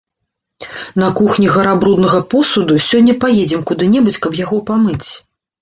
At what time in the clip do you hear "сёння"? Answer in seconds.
2.89-3.15